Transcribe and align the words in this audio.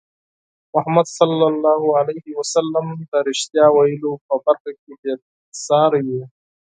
محمد 0.75 1.05
صلى 1.19 1.45
الله 1.51 1.81
عليه 1.99 2.27
وسلم 2.39 2.85
د 3.11 3.13
رښتیا 3.29 3.65
ویلو 3.75 4.11
په 4.25 4.33
برخه 4.45 4.71
کې 4.79 4.91
بې 5.01 5.13
ساری 5.65 6.01
وو. 6.09 6.23